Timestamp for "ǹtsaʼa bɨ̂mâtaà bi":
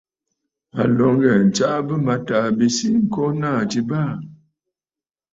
1.47-2.67